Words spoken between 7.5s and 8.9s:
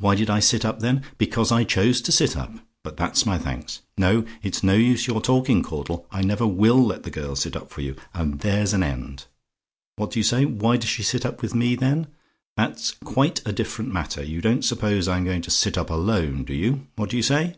up for you, and there's an